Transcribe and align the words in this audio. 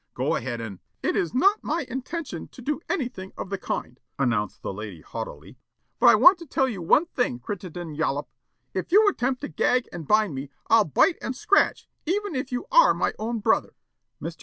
Go 0.15 0.35
ahead 0.35 0.59
and" 0.59 0.79
"It 1.03 1.15
is 1.15 1.35
not 1.35 1.63
my 1.63 1.85
intention 1.87 2.47
to 2.47 2.61
do 2.63 2.81
anything 2.89 3.33
of 3.37 3.51
the 3.51 3.59
kind," 3.59 3.99
announced 4.17 4.63
the 4.63 4.73
lady 4.73 5.01
haughtily. 5.01 5.59
"But 5.99 6.07
I 6.09 6.15
want 6.15 6.39
to 6.39 6.47
tell 6.47 6.67
you 6.67 6.81
one 6.81 7.05
thing, 7.05 7.37
Crittenden 7.37 7.93
Yollop. 7.93 8.27
If 8.73 8.91
you 8.91 9.07
attempt 9.07 9.41
to 9.41 9.47
gag 9.47 9.87
and 9.93 10.07
bind 10.07 10.33
me, 10.33 10.49
I'll 10.71 10.85
bite 10.85 11.19
and 11.21 11.35
scratch, 11.35 11.87
even 12.07 12.33
if 12.33 12.51
you 12.51 12.65
are 12.71 12.95
my 12.95 13.13
own 13.19 13.41
brother." 13.41 13.75
Mr. 14.19 14.39